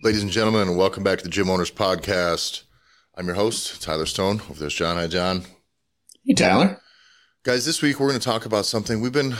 [0.00, 2.62] Ladies and gentlemen, welcome back to the Gym Owners Podcast.
[3.16, 4.40] I'm your host, Tyler Stone.
[4.48, 4.94] Over there's John.
[4.94, 5.42] Hi, John.
[6.24, 6.80] Hey, Tyler.
[7.42, 9.34] Guys, this week we're going to talk about something we've been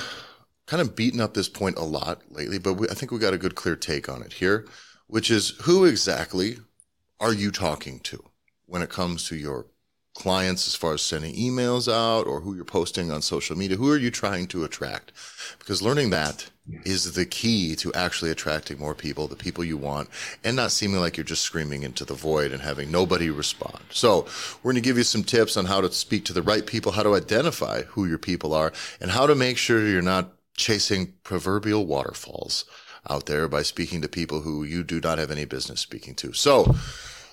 [0.67, 3.35] kind of beating up this point a lot lately, but we, I think we got
[3.35, 4.67] a good, clear take on it here,
[5.07, 6.57] which is who exactly
[7.21, 8.25] are you talking to
[8.67, 9.67] when it comes to your
[10.17, 13.77] clients as far as sending emails out or who you're posting on social media?
[13.77, 15.13] Who are you trying to attract?
[15.61, 16.51] Because learning that
[16.85, 20.09] is the key to actually attracting more people, the people you want,
[20.45, 23.81] and not seeming like you're just screaming into the void and having nobody respond.
[23.91, 24.27] So,
[24.63, 26.93] we're going to give you some tips on how to speak to the right people,
[26.93, 31.15] how to identify who your people are, and how to make sure you're not chasing
[31.23, 32.65] proverbial waterfalls
[33.09, 36.33] out there by speaking to people who you do not have any business speaking to.
[36.33, 36.75] So,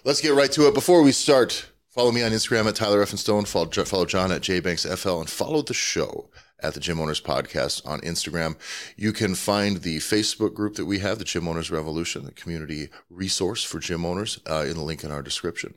[0.04, 0.74] let's get right to it.
[0.74, 3.10] Before we start, follow me on Instagram at Tyler F.
[3.10, 6.30] Stone, follow, follow John at JBanksFL, and follow the show
[6.62, 8.56] at the Gym Owners Podcast on Instagram.
[8.96, 12.90] You can find the Facebook group that we have, the Gym Owners Revolution, the community
[13.10, 15.76] resource for gym owners, uh, in the link in our description.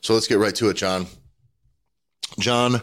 [0.00, 1.06] So let's get right to it, John.
[2.38, 2.82] John,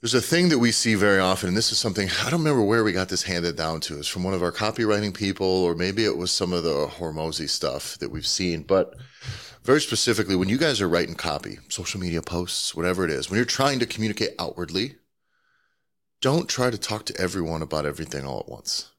[0.00, 2.64] there's a thing that we see very often, and this is something I don't remember
[2.64, 3.98] where we got this handed down to.
[3.98, 7.48] It's from one of our copywriting people, or maybe it was some of the Hormozi
[7.48, 8.62] stuff that we've seen.
[8.62, 8.96] But
[9.62, 13.36] very specifically, when you guys are writing copy, social media posts, whatever it is, when
[13.36, 14.96] you're trying to communicate outwardly,
[16.22, 18.92] don't try to talk to everyone about everything all at once.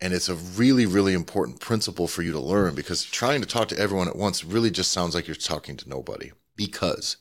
[0.00, 3.68] And it's a really, really important principle for you to learn because trying to talk
[3.68, 6.32] to everyone at once really just sounds like you're talking to nobody.
[6.56, 7.16] Because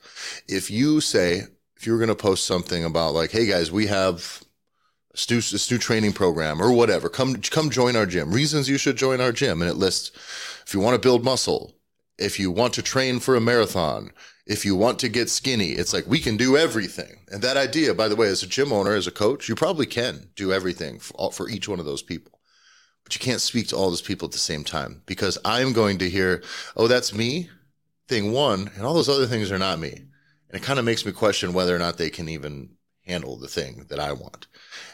[0.47, 1.43] if you say,
[1.75, 4.43] if you're going to post something about like, hey guys, we have
[5.13, 8.31] this new training program or whatever, come, come join our gym.
[8.31, 9.61] Reasons you should join our gym.
[9.61, 10.11] And it lists
[10.65, 11.75] if you want to build muscle,
[12.17, 14.11] if you want to train for a marathon,
[14.45, 17.25] if you want to get skinny, it's like we can do everything.
[17.31, 19.85] And that idea, by the way, as a gym owner, as a coach, you probably
[19.85, 22.39] can do everything for, for each one of those people.
[23.03, 25.99] But you can't speak to all those people at the same time because I'm going
[25.99, 26.43] to hear,
[26.75, 27.49] oh, that's me,
[28.07, 29.91] thing one, and all those other things are not me.
[29.91, 32.71] And it kind of makes me question whether or not they can even
[33.05, 34.47] handle the thing that I want.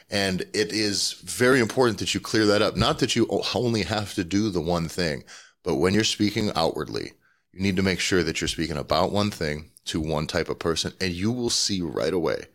[0.10, 2.76] And it is very important that you clear that up.
[2.76, 5.24] Not that you only have to do the one thing,
[5.64, 7.14] but when you're speaking outwardly,
[7.58, 10.60] you need to make sure that you're speaking about one thing to one type of
[10.60, 12.46] person, and you will see right away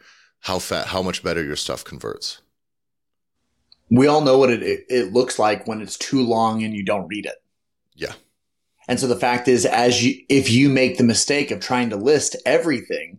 [0.40, 2.40] how fat, how much better your stuff converts.
[3.90, 7.08] We all know what it, it looks like when it's too long and you don't
[7.08, 7.34] read it.
[7.94, 8.12] Yeah.
[8.88, 11.96] And so the fact is, as you, if you make the mistake of trying to
[11.96, 13.18] list everything,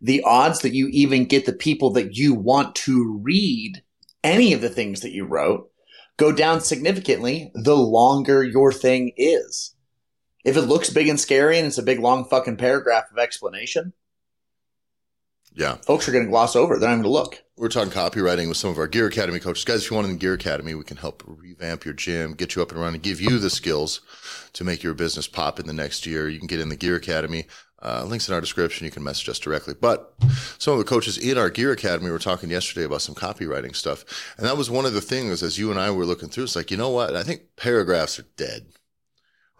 [0.00, 3.82] the odds that you even get the people that you want to read
[4.22, 5.70] any of the things that you wrote
[6.16, 9.74] go down significantly the longer your thing is.
[10.44, 13.92] If it looks big and scary and it's a big long fucking paragraph of explanation,
[15.52, 16.78] yeah, folks are going to gloss over.
[16.78, 17.42] They're not going to look.
[17.56, 19.82] We're talking copywriting with some of our Gear Academy coaches, guys.
[19.82, 22.62] If you want in the Gear Academy, we can help revamp your gym, get you
[22.62, 24.00] up and running, give you the skills
[24.52, 26.28] to make your business pop in the next year.
[26.28, 27.46] You can get in the Gear Academy.
[27.82, 28.84] Uh, links in our description.
[28.84, 29.72] You can message us directly.
[29.72, 30.14] But
[30.58, 34.04] some of the coaches in our Gear Academy were talking yesterday about some copywriting stuff,
[34.36, 36.44] and that was one of the things as you and I were looking through.
[36.44, 37.16] It's like you know what?
[37.16, 38.66] I think paragraphs are dead.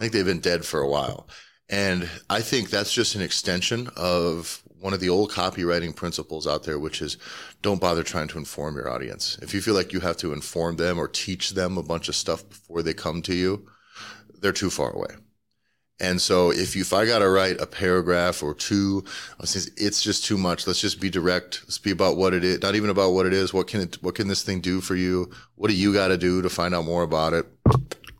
[0.01, 1.29] I think they've been dead for a while.
[1.69, 6.65] And I think that's just an extension of one of the old copywriting principles out
[6.65, 7.19] there, which is
[7.61, 9.39] don't bother trying to inform your audience.
[9.43, 12.17] If you feel like you have to inform them or teach them a bunch of
[12.17, 13.69] stuff before they come to you,
[14.41, 15.11] they're too far away.
[16.01, 19.05] And so if you, if I got to write a paragraph or two,
[19.39, 20.67] it's just too much.
[20.67, 21.61] Let's just be direct.
[21.65, 23.53] Let's be about what it is, not even about what it is.
[23.53, 25.31] What can it, what can this thing do for you?
[25.57, 27.45] What do you got to do to find out more about it?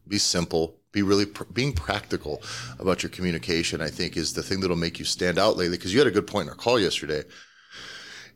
[0.07, 2.43] Be simple be really pr- being practical
[2.79, 5.77] about your communication i think is the thing that'll make you stand out lately.
[5.77, 7.23] Because you had a good point in our call yesterday.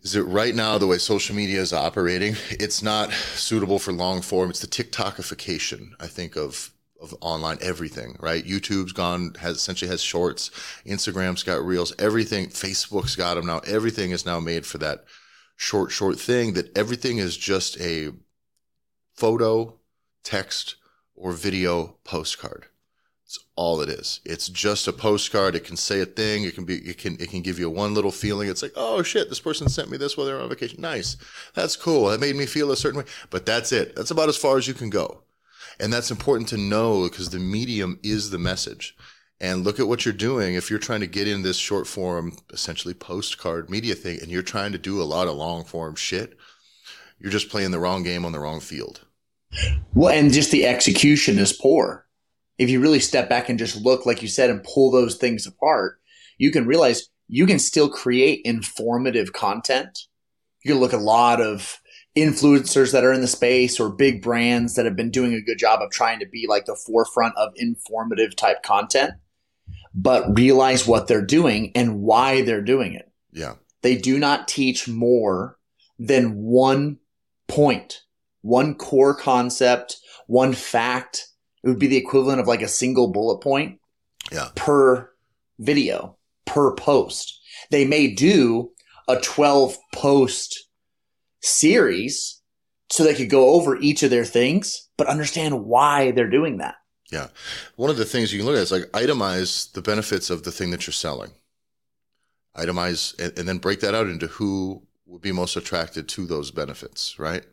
[0.02, 4.20] Is that right now the way social media is operating it's not suitable for long
[4.20, 4.50] form.
[4.50, 6.70] It's the tiktokification i think of
[7.00, 8.44] of online everything right?
[8.44, 10.50] Youtube's gone has essentially has shorts.
[10.86, 11.92] Instagram's got reels.
[11.98, 13.58] Everything facebook's got them now.
[13.66, 15.04] Everything is now made for that
[15.56, 18.12] short short thing that everything is just a
[19.14, 19.74] photo
[20.22, 20.76] text
[21.14, 22.66] or video postcard.
[23.24, 24.20] It's all it is.
[24.24, 25.54] It's just a postcard.
[25.54, 26.44] It can say a thing.
[26.44, 26.76] It can be.
[26.76, 27.16] It can.
[27.18, 28.48] It can give you one little feeling.
[28.48, 30.80] It's like, oh shit, this person sent me this while they're on vacation.
[30.80, 31.16] Nice.
[31.54, 32.08] That's cool.
[32.08, 33.06] That made me feel a certain way.
[33.30, 33.96] But that's it.
[33.96, 35.22] That's about as far as you can go.
[35.80, 38.94] And that's important to know because the medium is the message.
[39.40, 40.54] And look at what you're doing.
[40.54, 44.42] If you're trying to get in this short form, essentially postcard media thing, and you're
[44.42, 46.38] trying to do a lot of long form shit,
[47.18, 49.00] you're just playing the wrong game on the wrong field.
[49.94, 52.06] Well, and just the execution is poor.
[52.58, 55.46] If you really step back and just look, like you said, and pull those things
[55.46, 55.98] apart,
[56.38, 60.06] you can realize you can still create informative content.
[60.64, 61.80] You can look at a lot of
[62.16, 65.58] influencers that are in the space or big brands that have been doing a good
[65.58, 69.14] job of trying to be like the forefront of informative type content,
[69.94, 73.10] but realize what they're doing and why they're doing it.
[73.32, 73.54] Yeah.
[73.82, 75.58] They do not teach more
[75.98, 76.98] than one
[77.48, 78.02] point,
[78.44, 79.96] one core concept,
[80.26, 81.28] one fact.
[81.64, 83.80] It would be the equivalent of like a single bullet point
[84.30, 84.50] Yeah.
[84.54, 85.10] per
[85.58, 87.40] video, per post.
[87.70, 88.70] They may do
[89.08, 90.68] a 12 post
[91.40, 92.40] series
[92.90, 96.74] so they could go over each of their things, but understand why they're doing that.
[97.10, 97.28] Yeah.
[97.76, 100.52] One of the things you can look at is like itemize the benefits of the
[100.52, 101.32] thing that you're selling.
[102.56, 106.50] Itemize and, and then break that out into who would be most attracted to those
[106.50, 107.44] benefits, right?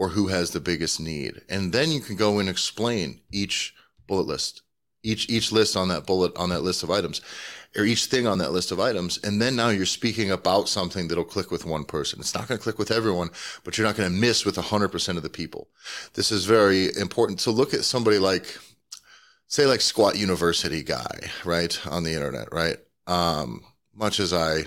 [0.00, 1.42] Or who has the biggest need.
[1.50, 3.74] And then you can go and explain each
[4.06, 4.62] bullet list,
[5.02, 7.20] each each list on that bullet on that list of items,
[7.76, 9.18] or each thing on that list of items.
[9.22, 12.18] And then now you're speaking about something that'll click with one person.
[12.18, 13.28] It's not going to click with everyone,
[13.62, 15.68] but you're not going to miss with 100% of the people.
[16.14, 18.58] This is very important to look at somebody like
[19.50, 22.76] say like squat university guy right on the internet right
[23.08, 24.62] um much as i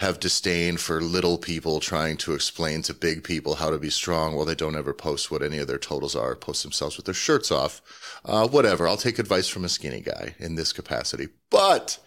[0.00, 4.34] have disdain for little people trying to explain to big people how to be strong
[4.34, 7.14] while they don't ever post what any of their totals are post themselves with their
[7.14, 7.80] shirts off
[8.24, 11.98] uh, whatever i'll take advice from a skinny guy in this capacity but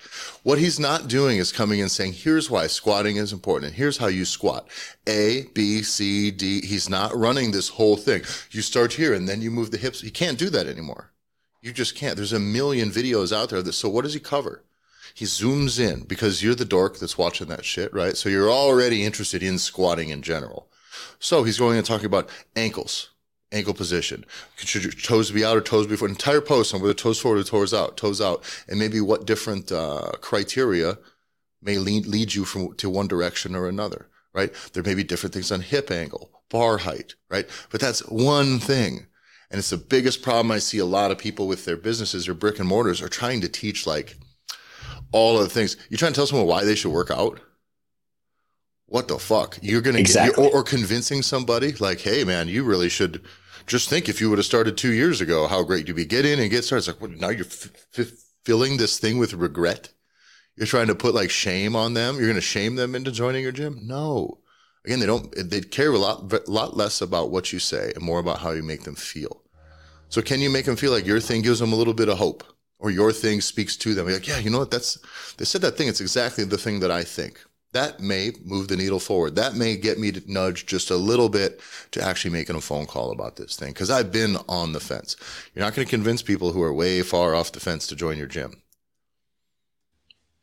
[0.44, 3.98] what he's not doing is coming and saying here's why squatting is important and here's
[3.98, 4.68] how you squat
[5.08, 9.42] a b c d he's not running this whole thing you start here and then
[9.42, 11.14] you move the hips he can't do that anymore
[11.64, 12.18] you just can't.
[12.18, 13.62] There's a million videos out there.
[13.62, 14.64] That, so what does he cover?
[15.14, 18.16] He zooms in because you're the dork that's watching that shit, right?
[18.18, 20.70] So you're already interested in squatting in general.
[21.20, 23.10] So he's going and talking about ankles,
[23.52, 24.26] ankle position.
[24.58, 26.08] Should your toes be out or toes before?
[26.08, 29.72] Entire post on whether toes forward or toes out, toes out, and maybe what different
[29.72, 30.98] uh, criteria
[31.62, 34.54] may lead, lead you from to one direction or another, right?
[34.74, 37.48] There may be different things on hip angle, bar height, right?
[37.70, 39.08] But that's one thing.
[39.50, 42.34] And it's the biggest problem I see a lot of people with their businesses or
[42.34, 44.18] brick and mortars are trying to teach like
[45.14, 45.78] all of the things.
[45.90, 47.40] You're trying to tell someone why they should work out.
[48.88, 49.58] What the fuck?
[49.62, 50.44] You're going to Exactly.
[50.44, 53.24] get, or, or convincing somebody like, hey, man, you really should
[53.66, 56.06] just think if you would have started two years ago, how great you'd be.
[56.06, 56.80] Get in and get started.
[56.80, 58.12] It's like, what, now you're f- f-
[58.44, 59.90] filling this thing with regret.
[60.56, 62.18] You're trying to put like shame on them.
[62.18, 63.80] You're going to shame them into joining your gym.
[63.84, 64.40] No.
[64.86, 68.04] Again, they don't, they care a lot, a lot less about what you say and
[68.04, 69.42] more about how you make them feel.
[70.10, 72.18] So can you make them feel like your thing gives them a little bit of
[72.18, 72.44] hope
[72.84, 74.08] or your thing speaks to them?
[74.08, 74.70] Like, yeah, you know what?
[74.70, 75.00] That's,
[75.38, 75.88] they said that thing.
[75.88, 77.40] It's exactly the thing that I think.
[77.72, 79.36] That may move the needle forward.
[79.36, 81.60] That may get me to nudge just a little bit
[81.92, 83.74] to actually making a phone call about this thing.
[83.74, 85.16] Cause I've been on the fence.
[85.56, 88.18] You're not going to convince people who are way far off the fence to join
[88.18, 88.62] your gym.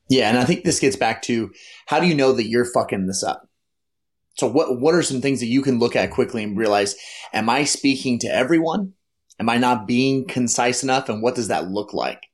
[0.08, 1.52] Yeah, and I think this gets back to
[1.86, 3.48] how do you know that you're fucking this up?
[4.34, 6.96] So what what are some things that you can look at quickly and realize
[7.32, 8.94] am I speaking to everyone?
[9.38, 12.29] Am I not being concise enough and what does that look like?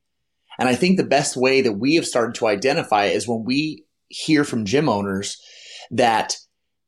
[0.58, 3.84] And I think the best way that we have started to identify is when we
[4.08, 5.40] hear from gym owners
[5.90, 6.36] that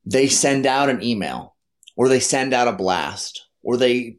[0.05, 1.55] they send out an email
[1.95, 4.17] or they send out a blast or they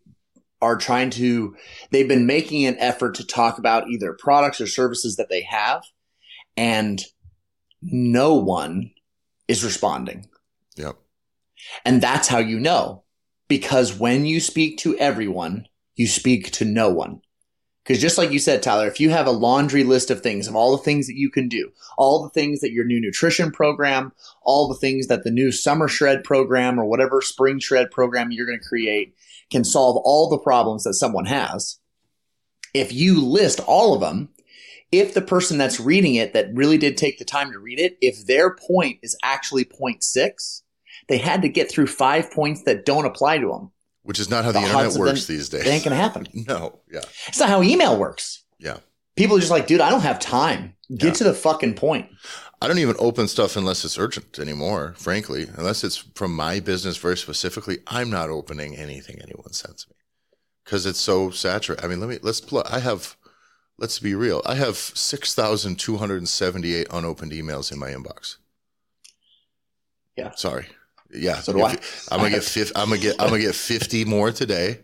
[0.63, 1.57] are trying to
[1.91, 5.83] they've been making an effort to talk about either products or services that they have
[6.57, 7.03] and
[7.83, 8.91] no one
[9.49, 10.29] is responding.
[10.77, 10.97] Yep.
[11.85, 13.05] And that's how you know.
[13.49, 17.21] Because when you speak to everyone, you speak to no one.
[17.91, 20.55] Because just like you said, Tyler, if you have a laundry list of things, of
[20.55, 24.13] all the things that you can do, all the things that your new nutrition program,
[24.43, 28.47] all the things that the new summer shred program or whatever spring shred program you're
[28.47, 29.17] going to create
[29.51, 31.81] can solve all the problems that someone has.
[32.75, 34.29] If you list all of them,
[34.93, 37.99] if the person that's reading it that really did take the time to read it,
[38.01, 40.63] if their point is actually point six,
[41.09, 43.73] they had to get through five points that don't apply to them.
[44.03, 45.67] Which is not how the, The internet works these days.
[45.67, 46.27] It ain't gonna happen.
[46.35, 46.81] no.
[46.91, 47.01] Yeah.
[47.29, 48.45] It's not how email works.
[48.59, 48.79] Yeah.
[49.17, 50.75] People are just like, dude, I don't have time.
[50.91, 51.13] Get Yeah.
[51.15, 52.09] to the fucking point.
[52.63, 55.49] I don't even open stuff unless it's urgent anymore, frankly.
[55.57, 59.95] Unless it's from my business very specifically, I'm not opening anything anyone sends me
[60.65, 61.85] because it's so saturated.
[61.85, 63.17] I mean, let me, let's, pl- I have,
[63.79, 64.43] let's be real.
[64.45, 68.37] I have 6,278 unopened emails in my inbox.
[70.17, 70.33] Yeah.
[70.35, 70.67] Sorry.
[71.13, 71.41] Yeah.
[71.41, 71.77] So do I.
[72.11, 74.81] I'm gonna get 50, I'm gonna get I'm gonna get 50 more today.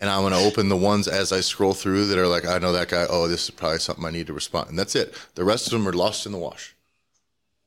[0.00, 2.72] And I'm gonna open the ones as I scroll through that are like, I know
[2.72, 4.70] that guy, oh, this is probably something I need to respond.
[4.70, 5.12] And that's it.
[5.34, 6.76] The rest of them are lost in the wash.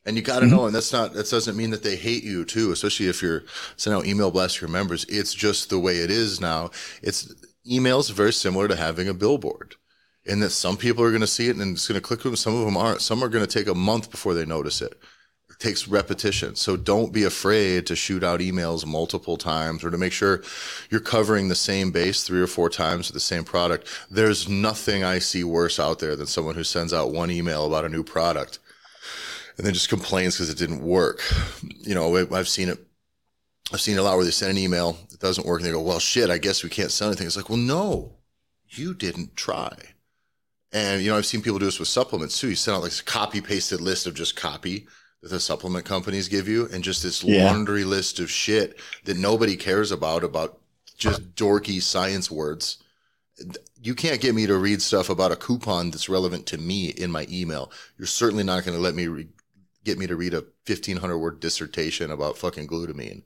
[0.05, 0.55] And you gotta mm-hmm.
[0.55, 3.43] know, and that's not that doesn't mean that they hate you too, especially if you're
[3.75, 5.05] sending out email blasts to your members.
[5.09, 6.71] It's just the way it is now.
[7.03, 7.33] It's
[7.69, 9.75] emails very similar to having a billboard.
[10.23, 12.65] In that some people are gonna see it and it's gonna click them, some of
[12.65, 13.01] them aren't.
[13.01, 14.97] Some are gonna take a month before they notice It
[15.59, 16.55] takes repetition.
[16.55, 20.43] So don't be afraid to shoot out emails multiple times or to make sure
[20.89, 23.87] you're covering the same base three or four times with the same product.
[24.09, 27.85] There's nothing I see worse out there than someone who sends out one email about
[27.85, 28.59] a new product
[29.57, 31.21] and then just complains because it didn't work.
[31.81, 32.79] You know, I've seen it.
[33.71, 35.81] I've seen a lot where they send an email, it doesn't work, and they go,
[35.81, 38.17] "Well, shit, I guess we can't sell anything." It's like, well, no,
[38.67, 39.73] you didn't try.
[40.73, 42.49] And you know, I've seen people do this with supplements too.
[42.49, 44.87] You send out like a copy pasted list of just copy
[45.21, 47.45] that the supplement companies give you, and just this Yeah.
[47.51, 50.59] laundry list of shit that nobody cares about about
[50.97, 52.77] just dorky science words.
[53.81, 57.11] You can't get me to read stuff about a coupon that's relevant to me in
[57.11, 57.71] my email.
[57.97, 59.27] You're certainly not going to let me re-
[59.83, 63.23] get me to read a 1500 word dissertation about fucking glutamine.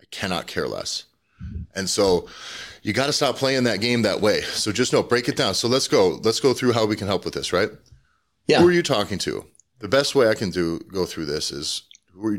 [0.00, 1.04] I cannot care less.
[1.74, 2.28] And so
[2.82, 4.42] you got to stop playing that game that way.
[4.42, 5.54] So just know, break it down.
[5.54, 6.20] So let's go.
[6.22, 7.70] Let's go through how we can help with this, right?
[8.46, 8.60] Yeah.
[8.60, 9.44] Who are you talking to?
[9.82, 11.82] The best way I can do go through this is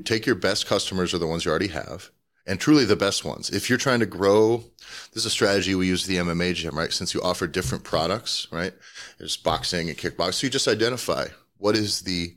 [0.06, 2.10] take your best customers or the ones you already have,
[2.48, 3.50] and truly the best ones.
[3.50, 4.64] If you're trying to grow,
[5.12, 6.94] this is a strategy we use the MMA gym, right?
[6.94, 8.74] Since you offer different products, right?
[9.18, 10.36] There's boxing and kickboxing.
[10.36, 12.34] So you just identify what is the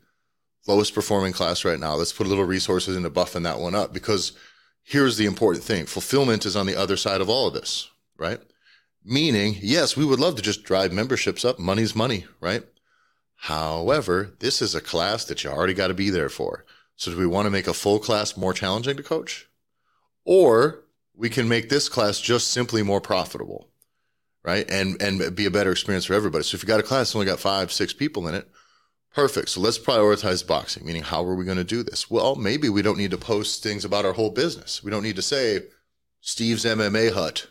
[0.66, 1.94] lowest performing class right now.
[1.94, 4.32] Let's put a little resources into buffing that one up because
[4.82, 8.40] here's the important thing fulfillment is on the other side of all of this, right?
[9.04, 11.60] Meaning, yes, we would love to just drive memberships up.
[11.60, 12.64] Money's money, right?
[13.36, 16.64] However, this is a class that you already got to be there for.
[16.96, 19.48] So, do we want to make a full class more challenging to coach?
[20.24, 23.68] Or we can make this class just simply more profitable,
[24.42, 24.68] right?
[24.70, 26.44] And and be a better experience for everybody.
[26.44, 28.48] So, if you got a class only got five, six people in it,
[29.16, 29.48] Perfect.
[29.48, 32.10] So let's prioritize boxing, meaning how are we going to do this?
[32.10, 34.84] Well, maybe we don't need to post things about our whole business.
[34.84, 35.60] We don't need to say
[36.20, 37.46] Steve's MMA hut,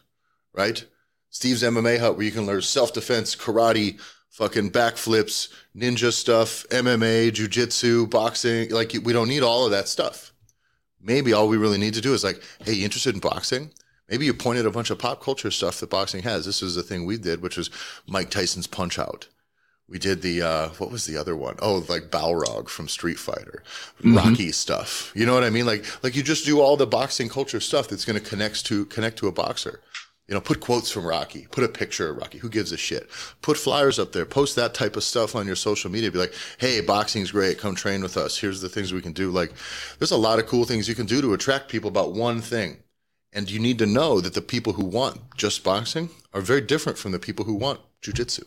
[0.53, 0.85] right?
[1.31, 3.99] Steve's MMA hut where you can learn self defense, karate,
[4.35, 8.69] fucking backflips, ninja stuff, MMA, jujitsu, boxing.
[8.69, 10.33] Like we don't need all of that stuff.
[11.01, 13.71] Maybe all we really need to do is like, hey, you interested in boxing?
[14.09, 16.45] Maybe you pointed a bunch of pop culture stuff that boxing has.
[16.45, 17.69] This was the thing we did, which was
[18.07, 19.27] Mike Tyson's Punch Out.
[19.87, 21.55] We did the uh, what was the other one?
[21.61, 23.63] Oh, like Balrog from Street Fighter,
[24.01, 24.17] Mhm.
[24.17, 25.11] Rocky stuff.
[25.15, 25.65] You know what I mean?
[25.67, 28.85] Like like you just do all the boxing culture stuff that's going to connect to
[28.85, 29.79] connect to a boxer.
[30.27, 32.39] You know, put quotes from Rocky, put a picture of Rocky.
[32.39, 33.09] Who gives a shit?
[33.43, 36.11] Put flyers up there, post that type of stuff on your social media.
[36.11, 37.59] Be like, hey, boxing's great.
[37.59, 38.37] Come train with us.
[38.37, 39.29] Here's the things we can do.
[39.29, 39.53] Like,
[39.99, 42.77] there's a lot of cool things you can do to attract people about one thing.
[43.33, 46.97] And you need to know that the people who want just boxing are very different
[46.97, 48.45] from the people who want jujitsu.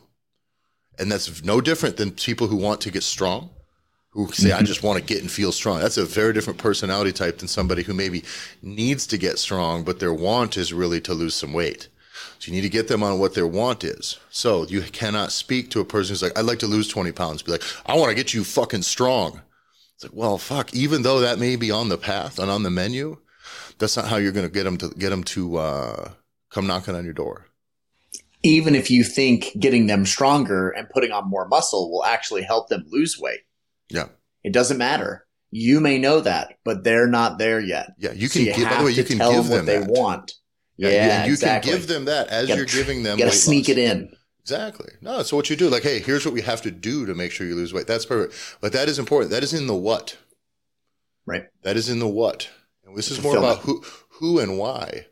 [0.98, 3.50] And that's no different than people who want to get strong,
[4.26, 5.80] who say, I just want to get and feel strong.
[5.80, 8.24] That's a very different personality type than somebody who maybe
[8.62, 11.88] needs to get strong, but their want is really to lose some weight.
[12.38, 14.18] So you need to get them on what their want is.
[14.30, 17.42] So you cannot speak to a person who's like, I'd like to lose 20 pounds.
[17.42, 19.42] Be like, I want to get you fucking strong.
[19.94, 22.70] It's like, well, fuck, even though that may be on the path and on the
[22.70, 23.18] menu,
[23.78, 26.10] that's not how you're going to get them to get them to uh,
[26.50, 27.46] come knocking on your door.
[28.44, 32.68] Even if you think getting them stronger and putting on more muscle will actually help
[32.68, 33.40] them lose weight,
[33.90, 34.06] Yeah.
[34.44, 35.26] it doesn't matter.
[35.50, 37.90] You may know that, but they're not there yet.
[37.98, 38.12] Yeah.
[38.12, 39.86] You So can you give, by the way, you can tell give them what that.
[39.86, 40.32] they want.
[40.76, 41.70] Yeah, Yeah, you exactly.
[41.70, 43.18] can give them that as Gotta you're giving them.
[43.18, 43.76] You got to sneak loss.
[43.76, 44.12] it in.
[44.42, 44.90] Exactly.
[45.00, 47.32] No, so what you do, like, hey, here's what we have to do to make
[47.32, 47.86] sure you lose weight.
[47.86, 48.34] That's perfect.
[48.60, 49.30] But that is important.
[49.32, 50.16] That is in the what.
[51.26, 51.44] Right.
[51.62, 52.48] That is in the what.
[52.84, 55.06] And this is more about who who and why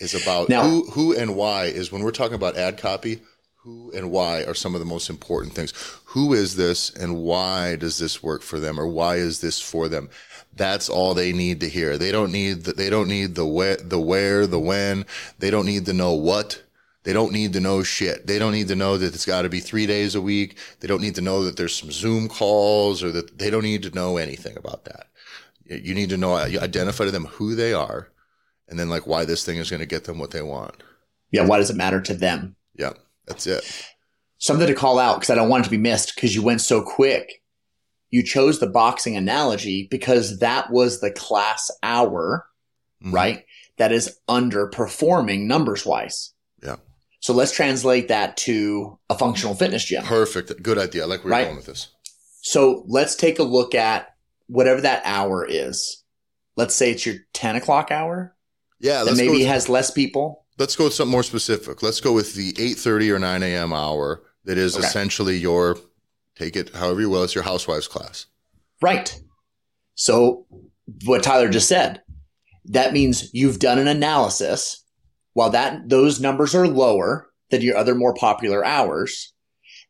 [0.00, 3.20] is about Now- who who and why is when we're talking about ad copy,
[3.64, 5.72] who and why are some of the most important things.
[6.04, 9.88] Who is this and why does this work for them or why is this for
[9.88, 10.10] them?
[10.54, 11.96] That's all they need to hear.
[11.96, 15.06] They don't need the, they don't need the where, the where, the when.
[15.38, 16.62] They don't need to know what.
[17.04, 18.26] They don't need to know shit.
[18.26, 20.58] They don't need to know that it's got to be three days a week.
[20.80, 23.82] They don't need to know that there's some Zoom calls or that they don't need
[23.84, 25.06] to know anything about that.
[25.64, 28.10] You need to know, identify to them who they are
[28.68, 30.82] and then like why this thing is going to get them what they want.
[31.30, 32.56] Yeah, why does it matter to them?
[32.76, 32.92] Yeah,
[33.26, 33.64] that's it.
[34.38, 36.60] Something to call out because I don't want it to be missed because you went
[36.60, 37.42] so quick.
[38.10, 42.46] You chose the boxing analogy because that was the class hour,
[43.02, 43.12] Mhm.
[43.12, 43.44] right?
[43.78, 46.32] That is underperforming numbers wise.
[46.62, 46.76] Yeah.
[47.20, 50.04] So let's translate that to a functional fitness gym.
[50.04, 50.62] Perfect.
[50.62, 51.02] Good idea.
[51.04, 51.38] I like where Right.
[51.40, 51.88] you're going with this.
[52.42, 54.08] So let's take a look at
[54.46, 56.02] whatever that hour is.
[56.56, 58.36] Let's say it's your 10 o'clock hour.
[58.78, 60.43] Yeah, That maybe with, has less people.
[60.58, 61.82] Let's go with something more specific.
[61.82, 63.72] Let's go with the 8:30 or 9 a.m.
[63.72, 64.86] hour that is Okay.
[64.86, 65.78] essentially your
[66.36, 67.22] take it however you will.
[67.24, 68.26] It's your housewives class.
[68.82, 69.18] Right.
[69.94, 70.46] So
[71.04, 72.02] what Tyler just said,
[72.66, 74.82] that means you've done an analysis.
[75.32, 79.32] While that those numbers are lower than your other more popular hours,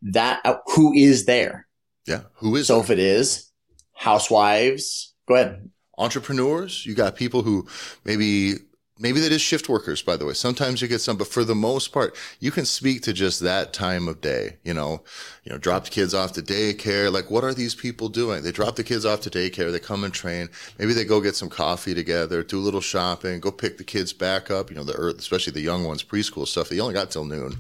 [0.03, 1.67] that uh, who is there?
[2.07, 2.23] Yeah.
[2.37, 2.85] Who is So it?
[2.85, 3.51] if it is
[3.95, 5.71] housewives, Go ahead.
[5.97, 7.67] Entrepreneurs, you got people who
[8.05, 8.55] maybe
[8.99, 10.33] maybe that is shift workers by the way.
[10.35, 13.73] Sometimes you get some but for the most part you can speak to just that
[13.73, 15.03] time of day you know.
[15.45, 17.13] You know drop the kids off to daycare.
[17.13, 18.43] Like what are these people doing?
[18.43, 19.71] They drop the kids off to daycare.
[19.71, 20.49] They come and train.
[20.79, 24.13] Maybe they go get some coffee together do a little shopping go pick the kids
[24.13, 26.69] back up you know the earth, especially the young ones preschool stuff.
[26.69, 27.53] They only got till noon.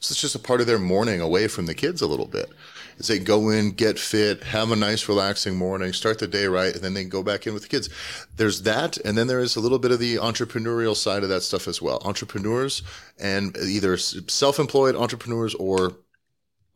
[0.00, 2.50] So it's just a part of their morning away from the kids a little bit
[2.98, 6.74] is they go in, get fit, have a nice relaxing morning, start the day right,
[6.74, 7.88] and then they go back in with the kids.
[8.36, 11.42] There's that, and then there is a little bit of the entrepreneurial side of that
[11.42, 12.00] stuff as well.
[12.04, 12.82] Entrepreneurs
[13.18, 15.96] and either self-employed entrepreneurs or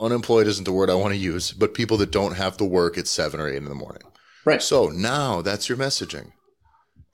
[0.01, 2.97] unemployed isn't the word I want to use, but people that don't have to work
[2.97, 4.03] at seven or eight in the morning.
[4.45, 4.63] Right.
[4.63, 6.33] So now that's your messaging.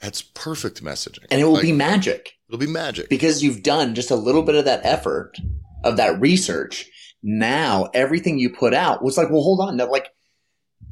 [0.00, 1.24] That's perfect messaging.
[1.30, 2.32] And it will like, be magic.
[2.48, 3.08] It'll be magic.
[3.08, 5.38] Because you've done just a little bit of that effort
[5.82, 6.90] of that research
[7.24, 9.78] now everything you put out was like, well, hold on.
[9.78, 10.10] Like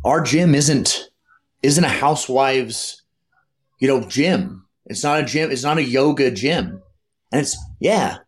[0.04, 1.10] our gym isn't
[1.62, 3.02] isn't a housewife's,
[3.78, 4.66] you know, gym.
[4.86, 5.52] It's not a gym.
[5.52, 6.82] It's not a yoga gym.
[7.30, 8.18] And it's yeah.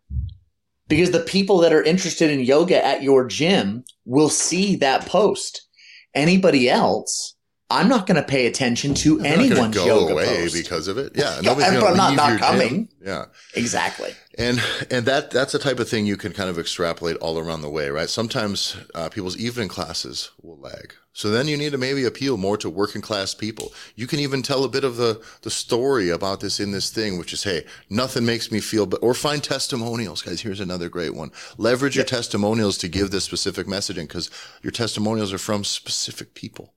[0.86, 5.66] Because the people that are interested in yoga at your gym will see that post.
[6.14, 7.33] Anybody else,
[7.70, 10.54] I'm not going to pay attention to I'm anyone's go yoga away post.
[10.54, 11.12] because of it.
[11.14, 12.68] Yeah, nobody's going to leave not your coming.
[12.68, 12.88] Gym.
[13.02, 14.12] Yeah, exactly.
[14.36, 17.62] And and that that's the type of thing you can kind of extrapolate all around
[17.62, 18.08] the way right?
[18.10, 20.94] Sometimes uh, people's evening classes will lag.
[21.12, 23.72] So then you need to maybe appeal more to working class people.
[23.94, 27.18] You can even tell a bit of the the story about this in this thing
[27.18, 30.20] which is hey nothing makes me feel but or find testimonials.
[30.20, 31.30] Guys here's another great one.
[31.56, 34.30] Leverage your testimonials to give this specific messaging because
[34.62, 36.74] your testimonials are from specific people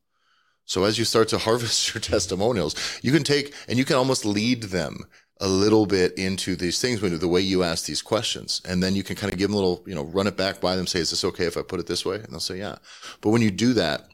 [0.67, 4.23] so as you start to harvest your testimonials you can take and you can almost
[4.23, 5.05] lead them
[5.39, 8.61] a little bit into these things when the way you ask these questions.
[8.65, 10.59] And then you can kind of give them a little you know run it back
[10.59, 12.15] by them say is this okay if i put it this way?
[12.15, 12.77] And they'll say yeah.
[13.21, 14.09] But when you do that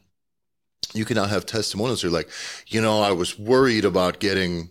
[0.92, 2.28] you can now have testimonials you're like
[2.68, 4.70] you know i was worried about getting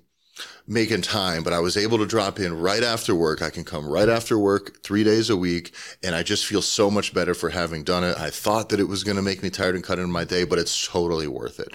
[0.67, 3.86] making time but i was able to drop in right after work i can come
[3.86, 7.50] right after work three days a week and i just feel so much better for
[7.50, 10.00] having done it i thought that it was going to make me tired and cut
[10.00, 11.74] into my day but it's totally worth it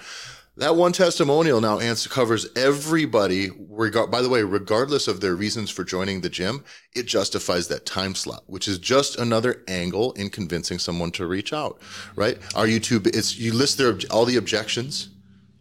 [0.59, 3.51] that one testimonial now answer covers everybody.
[3.70, 6.64] Regard, by the way, regardless of their reasons for joining the gym,
[6.96, 11.53] it justifies that time slot, which is just another angle in convincing someone to reach
[11.53, 11.81] out.
[12.16, 12.38] Right?
[12.57, 13.01] Are you too?
[13.05, 15.11] It's you list their all the objections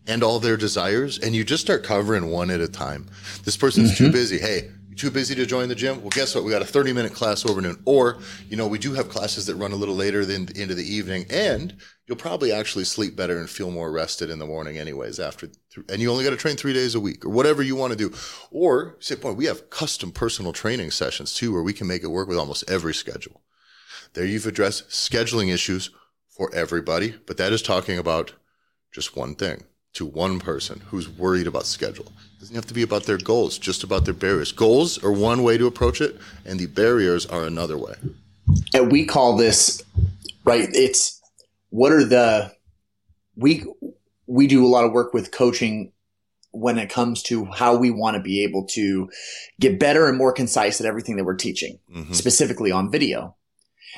[0.07, 3.07] and all their desires, and you just start covering one at a time.
[3.43, 4.05] This person's mm-hmm.
[4.05, 4.39] too busy.
[4.39, 6.01] Hey, too busy to join the gym?
[6.01, 6.43] Well, guess what?
[6.43, 7.81] We got a 30 minute class over noon.
[7.85, 10.83] Or, you know, we do have classes that run a little later than into the
[10.83, 11.75] evening, and
[12.07, 15.19] you'll probably actually sleep better and feel more rested in the morning, anyways.
[15.19, 15.49] After,
[15.89, 17.97] and you only got to train three days a week or whatever you want to
[17.97, 18.13] do.
[18.51, 22.07] Or say, boy, we have custom personal training sessions too, where we can make it
[22.07, 23.41] work with almost every schedule.
[24.13, 25.91] There you've addressed scheduling issues
[26.29, 28.33] for everybody, but that is talking about
[28.91, 29.63] just one thing
[29.97, 32.05] to one person who's worried about schedule.
[32.05, 34.51] It doesn't have to be about their goals, just about their barriers.
[34.51, 37.95] Goals are one way to approach it, and the barriers are another way.
[38.75, 39.81] And we call this
[40.45, 40.69] right.
[40.71, 41.19] It's
[41.69, 42.53] what are the
[43.35, 43.65] we
[44.27, 45.91] we do a lot of work with coaching
[46.51, 49.09] when it comes to how we want to be able to
[49.59, 52.13] get better and more concise at everything that we're teaching, mm-hmm.
[52.13, 53.35] specifically on video.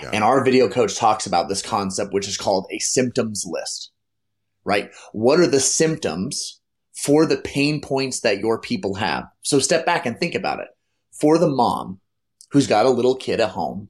[0.01, 0.11] Yeah.
[0.13, 3.91] And our video coach talks about this concept, which is called a symptoms list
[4.69, 4.91] right?
[5.13, 6.61] What are the symptoms
[6.93, 9.23] for the pain points that your people have?
[9.41, 10.67] So step back and think about it.
[11.11, 11.99] For the mom
[12.51, 13.89] who's got a little kid at home,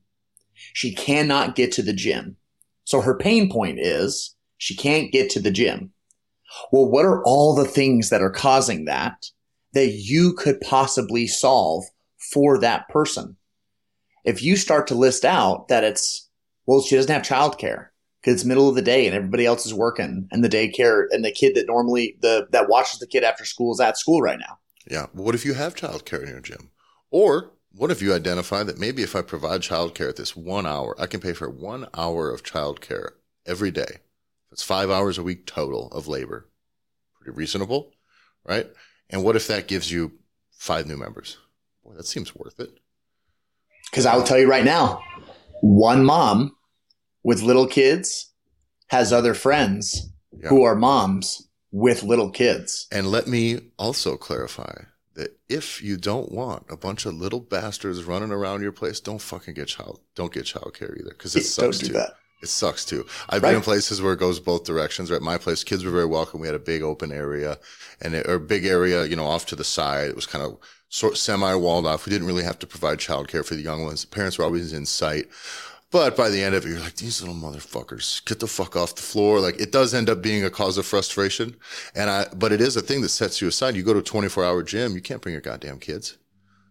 [0.54, 2.38] she cannot get to the gym.
[2.86, 5.92] So her pain point is she can't get to the gym.
[6.72, 9.26] Well, what are all the things that are causing that
[9.74, 11.84] that you could possibly solve
[12.32, 13.36] for that person?
[14.24, 16.30] If you start to list out that it's,
[16.65, 17.88] well, she doesn't have childcare
[18.21, 21.23] because it's middle of the day and everybody else is working and the daycare and
[21.23, 24.39] the kid that normally the that watches the kid after school is at school right
[24.39, 24.58] now.
[24.89, 25.08] Yeah.
[25.13, 26.71] What if you have childcare in your gym?
[27.12, 30.95] Or what if you identify that maybe if I provide childcare at this one hour,
[30.99, 33.12] I can pay for one hour of childcare
[33.45, 33.99] every day.
[34.49, 36.49] That's five hours a week total of labor.
[37.15, 37.93] Pretty reasonable,
[38.45, 38.67] right?
[39.10, 40.13] And what if that gives you
[40.51, 41.38] five new members?
[41.84, 42.71] Boy, that seems worth it.
[43.89, 45.01] Because I will tell you right now,
[45.62, 46.55] one mom
[47.23, 48.32] with little kids
[48.88, 50.49] has other friends yeah.
[50.49, 52.88] who are moms with little kids.
[52.91, 54.84] And let me also clarify
[55.15, 59.21] that if you don't want a bunch of little bastards running around your place, don't
[59.21, 61.93] fucking get child don't get childcare either because it sucks don't do too.
[61.93, 62.15] That.
[62.41, 63.05] It sucks too.
[63.27, 63.49] I've right.
[63.49, 65.12] been in places where it goes both directions.
[65.12, 66.39] Right, my place, kids were very welcome.
[66.39, 67.60] We had a big open area,
[68.01, 70.10] and it, or big area, you know, off to the side.
[70.10, 72.05] It was kind of sort semi walled off.
[72.05, 74.01] We didn't really have to provide childcare for the young ones.
[74.01, 75.27] The parents were always in sight.
[75.91, 78.95] But by the end of it, you're like, these little motherfuckers, get the fuck off
[78.95, 79.39] the floor.
[79.39, 81.56] Like it does end up being a cause of frustration.
[81.95, 83.75] And I, but it is a thing that sets you aside.
[83.75, 86.17] You go to a 24 hour gym, you can't bring your goddamn kids.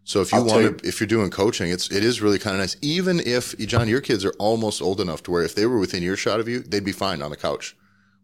[0.04, 2.54] So if you I'll want to, if you're doing coaching, it's, it is really kind
[2.54, 2.76] of nice.
[2.80, 6.02] Even if, John, your kids are almost old enough to where if they were within
[6.02, 7.76] earshot of you, they'd be fine on the couch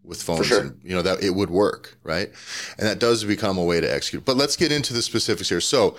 [0.02, 0.60] with phones sure.
[0.60, 1.98] and, you know, that it would work.
[2.02, 2.30] Right.
[2.78, 4.24] And that does become a way to execute.
[4.24, 5.60] But let's get into the specifics here.
[5.60, 5.98] So,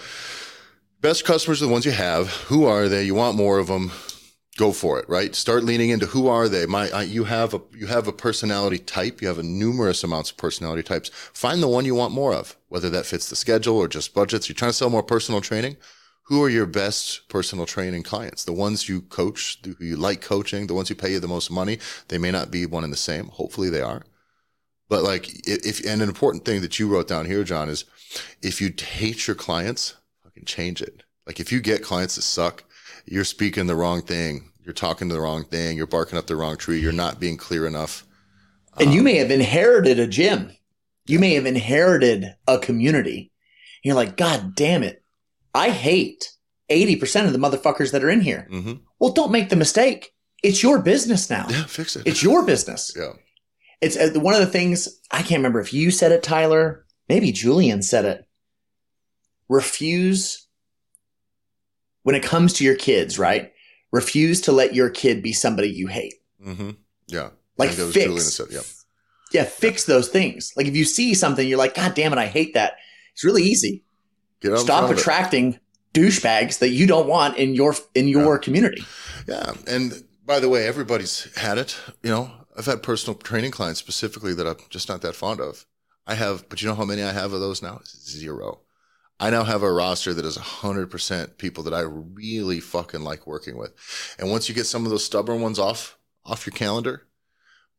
[1.01, 2.29] best customers are the ones you have.
[2.47, 3.03] Who are they?
[3.03, 3.91] You want more of them
[4.57, 5.35] go for it right?
[5.35, 6.65] Start leaning into who are they?
[6.65, 9.21] My I, you have a you have a personality type.
[9.21, 11.09] You have a numerous amounts of personality types.
[11.33, 14.47] Find the one you want more of whether that fits the schedule or just budgets.
[14.47, 15.77] You're trying to sell more personal training.
[16.23, 18.45] Who are your best personal training clients?
[18.45, 21.51] The ones you coach who you like coaching the ones who pay you the most
[21.51, 21.79] money.
[22.07, 23.27] They may not be one and the same.
[23.27, 24.03] Hopefully they are.
[24.89, 27.85] But like if and an important thing that you wrote down here john is
[28.41, 31.03] if you hate your clients fucking change it.
[31.27, 32.63] Like if you get clients that suck
[33.05, 34.51] you're speaking the wrong thing.
[34.63, 35.77] You're talking the wrong thing.
[35.77, 36.79] You're barking up the wrong tree.
[36.79, 38.03] You're not being clear enough.
[38.77, 40.51] And um, you may have inherited a gym.
[41.05, 43.31] You may have inherited a community.
[43.83, 45.03] You're like, God damn it.
[45.53, 46.31] I hate
[46.71, 48.47] 80% of the motherfuckers that are in here.
[48.51, 48.73] Mm-hmm.
[48.99, 50.11] Well, don't make the mistake.
[50.41, 51.45] It's your business now.
[51.49, 52.07] Yeah, fix it.
[52.07, 52.91] It's your business.
[52.97, 53.13] yeah.
[53.81, 56.85] It's uh, one of the things, I can't remember if you said it, Tyler.
[57.07, 58.25] Maybe Julian said it.
[59.47, 60.44] Refuse
[62.05, 63.51] when it comes to your kids, right?
[63.91, 66.13] Refuse to let your kid be somebody you hate.
[66.45, 66.71] Mm-hmm.
[67.07, 67.29] Yeah.
[67.57, 68.35] Like fix.
[68.35, 68.59] Said, yeah.
[69.31, 70.53] yeah, fix those things.
[70.55, 72.73] Like if you see something, you're like, God damn it, I hate that.
[73.13, 73.83] It's really easy.
[74.55, 75.59] Stop attracting
[75.95, 78.39] douchebags that you don't want in your in your yeah.
[78.39, 78.83] community.
[79.27, 81.75] Yeah, and by the way, everybody's had it.
[82.03, 85.65] You know, I've had personal training clients specifically that I'm just not that fond of.
[86.05, 87.79] I have, but you know how many I have of those now?
[87.83, 88.59] Zero.
[89.19, 93.57] I now have a roster that is 100% people that I really fucking like working
[93.57, 93.73] with.
[94.19, 97.03] And once you get some of those stubborn ones off off your calendar,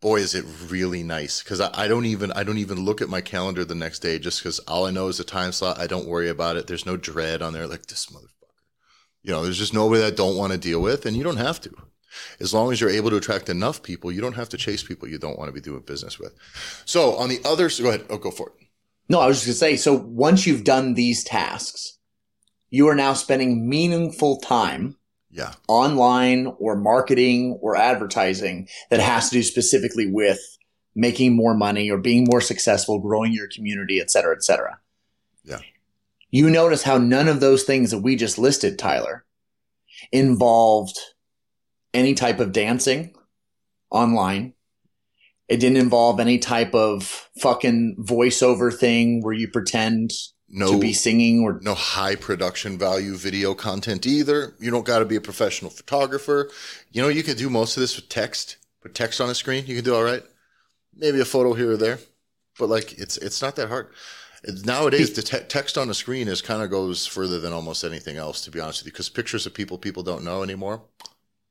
[0.01, 3.09] boy is it really nice because I, I, don't even I don't even look at
[3.09, 5.79] my calendar the next day just because all I know is the time slot.
[5.79, 6.67] I don't worry about it.
[6.67, 8.31] There's no dread on there like this motherfucker.
[9.23, 11.37] You know, there's just nobody that I don't want to deal with, and you don't
[11.37, 11.71] have to.
[12.41, 15.09] As long as you're able to attract enough people, you don't have to chase people
[15.09, 16.33] you don't want to be doing business with.
[16.85, 18.07] So on the other, go ahead.
[18.09, 18.66] Oh, go for it.
[19.09, 21.99] No, I was just going to say so once you've done these tasks,
[22.71, 24.97] you are now spending meaningful time
[25.31, 25.53] yeah.
[25.69, 30.41] online or marketing or advertising that has to do specifically with
[30.95, 34.81] making more money or being more successful, growing your community, et cetera, et cetera.
[35.45, 35.61] Yeah.
[36.31, 39.25] You notice how none of those things that we just listed, Tyler,
[40.11, 40.99] involved
[41.95, 43.15] any type of dancing
[43.91, 44.55] online,
[45.49, 50.13] it didn't involve any type of fucking voiceover thing where you pretend
[50.49, 54.55] no, to be singing or no high production value video content either.
[54.59, 56.51] You don't got to be a professional photographer.
[56.93, 58.57] You know, you can do most of this with text.
[58.83, 60.23] Put text on a screen, you can do all right.
[60.95, 61.99] Maybe a photo here or there,
[62.59, 63.89] but like it's it's not that hard.
[64.65, 68.17] Nowadays, the te- text on the screen is kind of goes further than almost anything
[68.17, 70.83] else, to be honest with you, because pictures of people people don't know anymore.